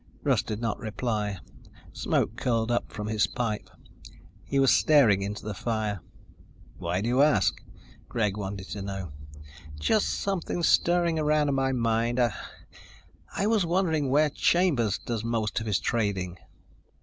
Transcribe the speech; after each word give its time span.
Russ 0.23 0.41
did 0.41 0.59
not 0.59 0.79
reply. 0.79 1.37
Smoke 1.93 2.35
curled 2.35 2.71
up 2.71 2.91
from 2.91 3.05
his 3.05 3.27
pipe. 3.27 3.69
He 4.43 4.57
was 4.57 4.73
staring 4.73 5.21
into 5.21 5.45
the 5.45 5.53
fire. 5.53 6.01
"Why 6.79 7.01
do 7.01 7.07
you 7.07 7.21
ask?" 7.21 7.61
Greg 8.09 8.35
wanted 8.35 8.67
to 8.69 8.81
know. 8.81 9.11
"Just 9.79 10.09
something 10.09 10.63
stirring 10.63 11.19
around 11.19 11.49
in 11.49 11.53
my 11.53 11.71
mind. 11.71 12.19
I 12.19 13.45
was 13.45 13.63
wondering 13.63 14.09
where 14.09 14.31
Chambers 14.31 14.97
does 14.97 15.23
most 15.23 15.59
of 15.59 15.67
his 15.67 15.79
trading." 15.79 16.39